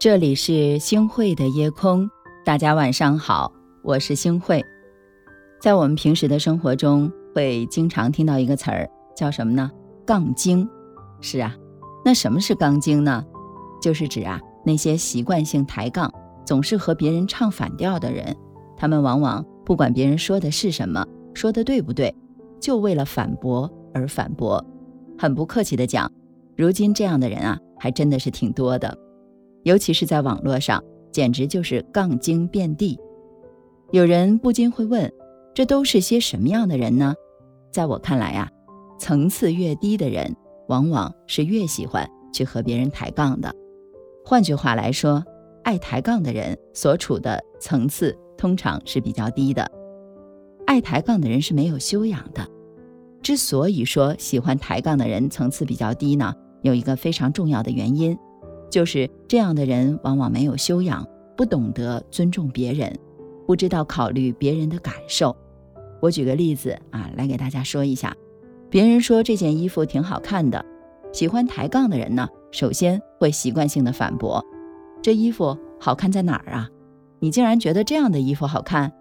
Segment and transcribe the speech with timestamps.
[0.00, 2.08] 这里是星汇的夜空，
[2.44, 3.52] 大家晚上好，
[3.82, 4.64] 我是星汇。
[5.60, 9.68] 在我们平时的生活中，会经常听到一个词儿，叫什么呢？
[10.06, 10.68] 杠精。
[11.20, 11.52] 是啊，
[12.04, 13.26] 那什么是杠精呢？
[13.82, 16.08] 就是指啊那些习惯性抬杠，
[16.46, 18.36] 总是和别人唱反调的人。
[18.76, 21.04] 他们往往不管别人说的是什么，
[21.34, 22.14] 说的对不对，
[22.60, 24.64] 就为了反驳而反驳。
[25.18, 26.08] 很不客气的讲，
[26.56, 28.96] 如今这样的人啊，还真的是挺多的。
[29.68, 30.82] 尤其是在网络上，
[31.12, 32.98] 简直就是杠精遍地。
[33.90, 35.12] 有人不禁会问：
[35.52, 37.14] 这都是些什么样的人呢？
[37.70, 38.50] 在我看来啊，
[38.98, 40.34] 层次越低的人，
[40.68, 43.54] 往往是越喜欢去和别人抬杠的。
[44.24, 45.22] 换句话来说，
[45.64, 49.70] 爱抬杠的人所处的层次通常是比较低的。
[50.66, 52.48] 爱抬杠的人是没有修养的。
[53.20, 58.16] 之所以说喜欢抬杠的人层次比较低呢，有一个非常重要的原因。
[58.70, 62.96] 就是这样的人，往往没有修养，不懂得尊重别人，
[63.46, 65.34] 不知道考虑别人的感受。
[66.00, 68.14] 我举个例子啊，来给大家说一下。
[68.70, 70.64] 别人说这件衣服挺好看的，
[71.12, 74.44] 喜欢抬杠的人呢，首先会习惯性的反驳
[75.02, 76.68] ：“这衣服好看在哪儿啊？
[77.18, 78.92] 你竟然觉得这样的衣服好看？”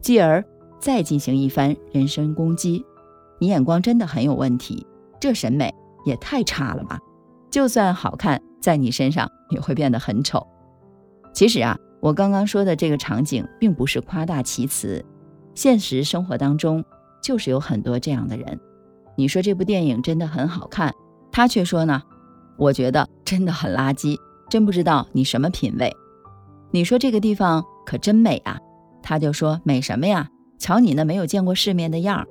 [0.00, 0.44] 继而
[0.78, 2.84] 再进行一番人身攻击
[3.40, 4.86] ：“你眼光真的很有问题，
[5.18, 7.00] 这审美也太差了吧！
[7.50, 10.46] 就算好看。”在你身上也会变得很丑。
[11.34, 15.04] 其实啊，我刚刚说的这个场景并不是夸大其词，
[15.54, 16.82] 现实生活当中
[17.22, 18.58] 就是有很多这样的人。
[19.16, 20.90] 你说这部电影真的很好看，
[21.30, 22.02] 他却说呢，
[22.56, 24.16] 我觉得真的很垃圾，
[24.48, 25.94] 真不知道你什么品味。
[26.70, 28.58] 你说这个地方可真美啊，
[29.02, 30.26] 他就说美什么呀？
[30.58, 32.26] 瞧你那没有见过世面的样儿。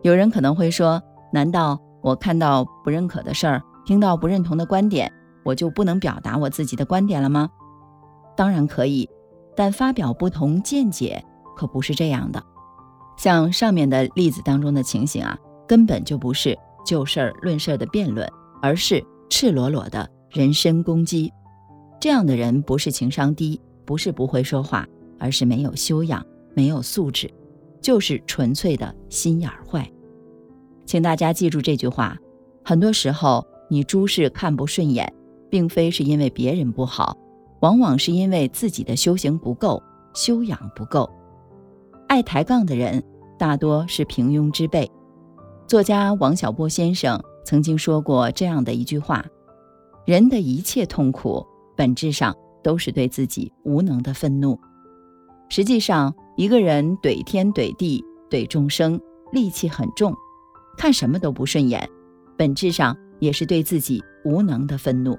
[0.00, 1.02] 有人可能会说，
[1.34, 5.12] 难道我看到不认可的事儿，听到不认同的观点？
[5.44, 7.48] 我就不能表达我自己的观点了吗？
[8.36, 9.08] 当然可以，
[9.56, 11.22] 但发表不同见解
[11.56, 12.42] 可不是这样的。
[13.16, 16.56] 像上面的例子当中的情形啊，根本就不是
[16.86, 18.26] 就事儿论事儿的辩论，
[18.62, 21.30] 而是赤裸裸的人身攻击。
[22.00, 24.86] 这样的人不是情商低，不是不会说话，
[25.18, 26.24] 而是没有修养、
[26.54, 27.30] 没有素质，
[27.82, 29.86] 就是纯粹的心眼坏。
[30.86, 32.16] 请大家记住这句话：
[32.64, 35.12] 很多时候你诸事看不顺眼。
[35.50, 37.16] 并非是因为别人不好，
[37.60, 39.82] 往往是因为自己的修行不够，
[40.14, 41.10] 修养不够。
[42.08, 43.02] 爱抬杠的人
[43.38, 44.90] 大多是平庸之辈。
[45.66, 49.24] 作家王小波先生曾经说过这样的一句话
[50.04, 51.46] ：“人的一切痛苦，
[51.76, 54.58] 本质上都是对自己无能的愤怒。”
[55.48, 59.00] 实际上，一个人怼天怼地怼众生，
[59.32, 60.14] 戾气很重，
[60.76, 61.88] 看什么都不顺眼，
[62.36, 65.18] 本质上也是对自己无能的愤怒。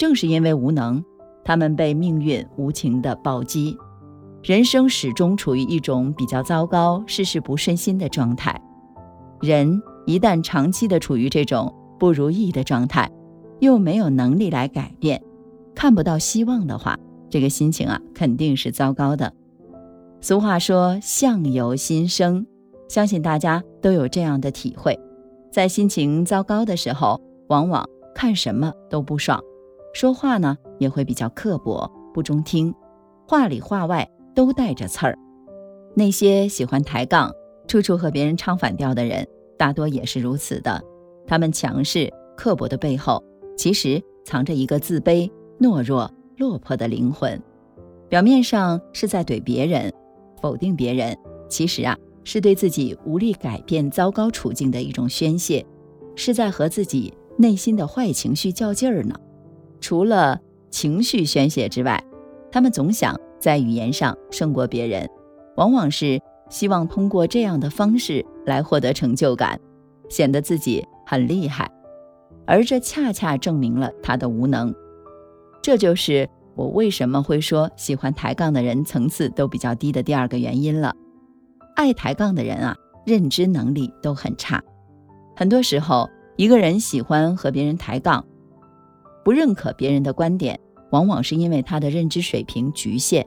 [0.00, 1.04] 正是因为无能，
[1.44, 3.76] 他们被命运无情的暴击，
[4.42, 8.58] 人生始终处于一种比较糟糕、事事不顺心的状态。
[9.42, 13.10] 人一旦长期的处于这种不如意的状态，
[13.58, 15.22] 又没有能力来改变，
[15.74, 19.30] 看不到希望的话，这个心情啊，肯定是糟糕的。
[20.22, 22.46] 俗话说“相由心生”，
[22.88, 24.98] 相信大家都有这样的体会，
[25.52, 29.38] 在心情糟糕的时候，往往看什么都不爽。
[29.92, 32.74] 说话呢也会比较刻薄、不中听，
[33.26, 35.18] 话里话外都带着刺儿。
[35.94, 37.32] 那些喜欢抬杠、
[37.66, 39.26] 处处和别人唱反调的人，
[39.58, 40.80] 大多也是如此的。
[41.26, 43.22] 他们强势、刻薄的背后，
[43.56, 47.40] 其实藏着一个自卑、懦弱、落魄的灵魂。
[48.08, 49.92] 表面上是在怼别人、
[50.40, 51.16] 否定别人，
[51.48, 55.64] 其实啊，是对自己无力改变糟糕处境的一种宣泄，
[56.16, 59.14] 是在和自己内心的坏情绪较劲儿呢。
[59.80, 60.38] 除了
[60.70, 62.02] 情绪宣泄之外，
[62.52, 65.08] 他们总想在语言上胜过别人，
[65.56, 69.58] 往往是希望通过这样的方式来获得成就感，
[70.08, 71.70] 显得自己很厉害，
[72.46, 74.74] 而这恰恰证明了他的无能。
[75.62, 80.94] 这就是我为什么会说喜欢抬杠的人层次都比较低的第二个原因了。
[81.76, 82.76] 爱抬杠的人啊，
[83.06, 84.62] 认知能力都很差。
[85.36, 88.24] 很多时候，一个人喜欢和别人抬杠。
[89.24, 90.58] 不认可别人的观点，
[90.90, 93.26] 往往是因为他的认知水平局限。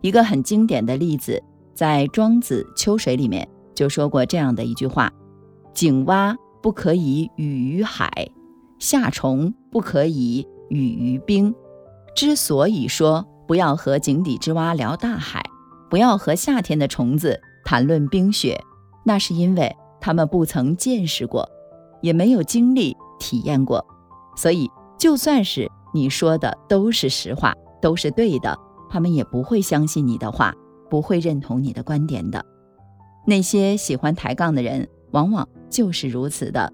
[0.00, 1.42] 一个很经典的例子，
[1.74, 5.10] 在《庄子·秋水》里面就说过这样的一句话
[5.72, 8.10] ：“井蛙不可以语于海，
[8.78, 11.54] 夏虫不可以语于冰。”
[12.14, 15.42] 之所以说不要和井底之蛙聊大海，
[15.88, 18.60] 不要和夏天的虫子谈论冰雪，
[19.04, 21.48] 那是因为他们不曾见识过，
[22.02, 23.84] 也没有经历体验过，
[24.36, 24.70] 所以。
[24.98, 28.58] 就算是你说的都是实话，都是对的，
[28.90, 30.54] 他们也不会相信你的话，
[30.88, 32.44] 不会认同你的观点的。
[33.26, 36.72] 那些喜欢抬杠的人，往往就是如此的，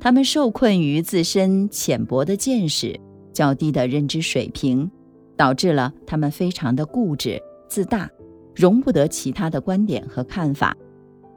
[0.00, 2.98] 他们受困于自身浅薄的见识、
[3.32, 4.90] 较低的认知水平，
[5.36, 8.08] 导致了他们非常的固执自大，
[8.54, 10.76] 容不得其他的观点和看法。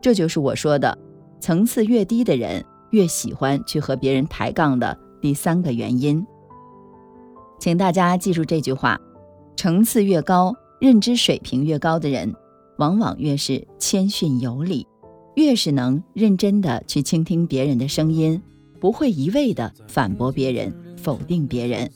[0.02, 0.98] 这就是我说的，
[1.40, 6.24] 层次越低的人越喜欢去和别人抬杠的第三个原因。
[7.58, 9.02] 请大家记住这句话：
[9.58, 12.32] 层次越高、认知水平越高的人，
[12.78, 14.86] 往往越是谦逊有礼，
[15.34, 18.40] 越是能认真的去倾听别人的声音，
[18.80, 21.90] 不会一味的反驳别人、否定别人。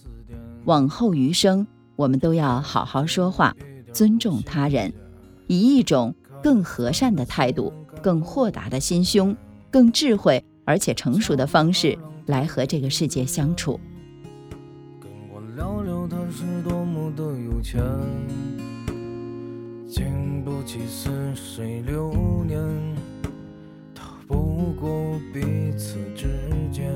[0.66, 3.56] 往后余生，我们都要好好说话，
[3.94, 4.92] 尊重他人，
[5.46, 7.72] 以一种更和善的态度。
[8.02, 9.38] 更豁达的心胸，
[9.70, 11.96] 更智慧而且成熟的方式
[12.30, 13.80] 来和这个世界相处。
[15.02, 17.82] 跟我聊聊他是多么的有钱，
[19.88, 22.14] 经不起似水流
[22.46, 22.60] 年，
[23.96, 25.42] 逃不过彼
[25.76, 26.30] 此之
[26.72, 26.94] 间。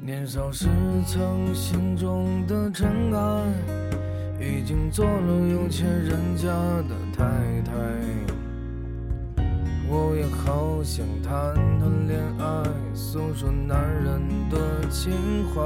[0.00, 0.68] 年少时
[1.04, 3.42] 曾心中的尘埃。
[4.38, 7.55] 已经做了有钱人家的太太，
[9.88, 12.62] 我也好想谈谈恋爱，
[12.92, 15.12] 诉说男人的情
[15.54, 15.62] 怀。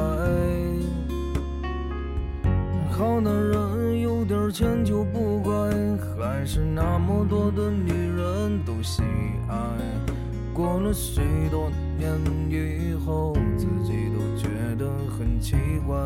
[2.90, 5.52] 好男人有点钱就不乖，
[6.18, 9.02] 还是那么多的女人都喜
[9.48, 9.56] 爱。
[10.52, 12.10] 过了许多年
[12.50, 15.56] 以后，自己都觉得很奇
[15.86, 15.96] 怪。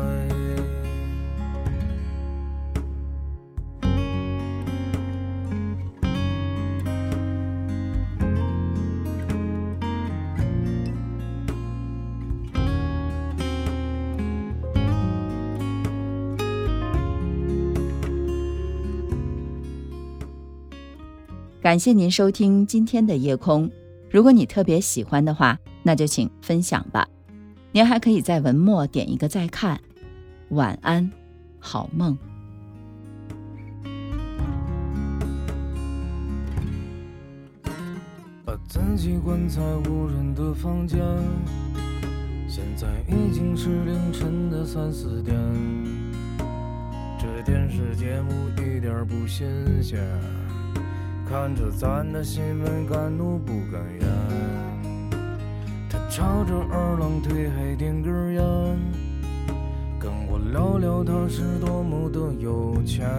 [21.65, 23.67] 感谢您收听今天的夜空。
[24.11, 27.07] 如果你特别喜欢的话，那就请分享吧。
[27.71, 29.81] 您还可以在文末点一个再看。
[30.49, 31.11] 晚安，
[31.57, 32.15] 好梦。
[38.45, 39.59] 把自己关在
[39.89, 40.99] 无人的房间，
[42.47, 45.35] 现在已经是凌晨的三四点。
[47.17, 49.47] 这电视节目一点不新
[49.81, 49.99] 鲜。
[51.27, 54.07] 看着咱的新闻，敢怒不敢言。
[55.89, 58.43] 他朝着二郎腿还点根烟，
[59.99, 63.09] 跟我聊聊他是多么的有钱。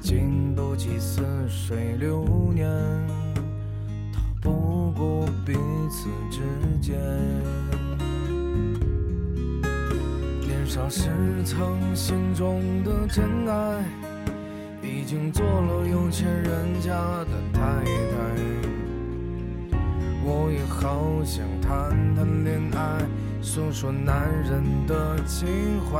[0.00, 2.66] 经不起似水流年，
[4.40, 5.52] 逃不过彼
[5.90, 6.40] 此之
[6.80, 6.98] 间。
[10.40, 11.10] 年少时
[11.44, 14.09] 曾心中的真爱。
[15.10, 17.90] 已经做了有钱人家的太太，
[20.22, 23.04] 我也好想谈谈恋爱，
[23.42, 25.48] 诉说男人的情
[25.90, 25.98] 怀。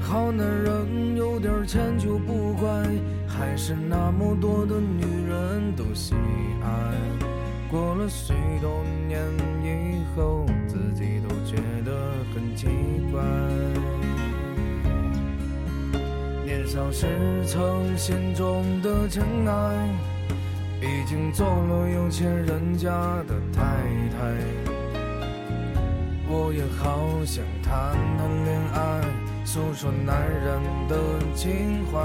[0.00, 2.70] 好男人有点钱就不乖，
[3.26, 6.14] 还是那么多的女人都喜
[6.62, 6.94] 爱。
[7.68, 9.26] 过了许多年
[9.64, 12.68] 以后，自己都觉得很奇
[13.10, 13.71] 怪。
[16.66, 17.06] 少时
[17.46, 19.88] 曾心中的真爱，
[20.80, 22.90] 已经做了有钱人家
[23.28, 23.62] 的太
[24.10, 24.34] 太。
[26.28, 29.02] 我也好想谈谈恋爱，
[29.44, 30.96] 诉说男人的
[31.34, 32.00] 情怀。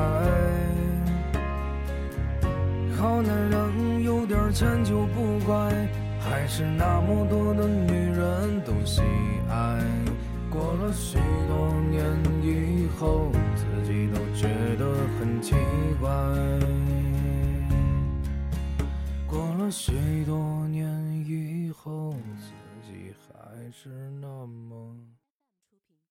[2.97, 5.71] 好男人有点钱就不乖，
[6.19, 9.01] 还是那么多的女人都喜
[9.49, 9.79] 爱。
[10.49, 11.17] 过了许
[12.87, 15.55] 以后，自己都觉得很奇
[15.99, 16.09] 怪。
[19.27, 20.87] 过了许多年
[21.27, 23.89] 以后，自己还是
[24.21, 25.16] 那么。